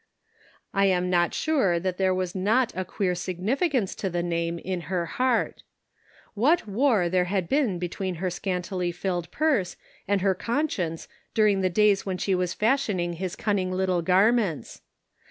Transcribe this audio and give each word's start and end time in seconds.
I 0.73 0.85
am 0.85 1.11
not 1.11 1.31
sure 1.31 1.79
that 1.79 1.97
there 1.97 2.11
was 2.11 2.33
not 2.33 2.73
a 2.75 2.83
queer 2.83 3.13
significance 3.13 3.93
to 3.97 4.09
the 4.09 4.23
name 4.23 4.57
in 4.57 4.81
her 4.89 5.05
heart! 5.05 5.61
What 6.33 6.67
war 6.67 7.07
there 7.07 7.25
had 7.25 7.47
been 7.47 7.77
between 7.77 8.15
her 8.15 8.31
scantily 8.31 8.91
filled 8.91 9.29
purse 9.29 9.75
and 10.07 10.21
her 10.21 10.33
conscience 10.33 11.07
during 11.35 11.61
the 11.61 11.69
days 11.69 12.03
when 12.03 12.17
she 12.17 12.33
was 12.33 12.55
fashioning 12.55 13.13
his 13.13 13.35
cunning 13.35 13.71
little 13.71 14.01
garments 14.01 14.81